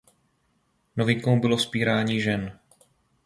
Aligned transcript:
Novinkou 0.97 1.39
bylo 1.39 1.57
vzpírání 1.57 2.21
žen. 2.21 2.59